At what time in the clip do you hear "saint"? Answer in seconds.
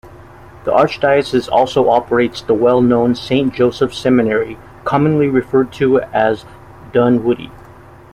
3.13-3.53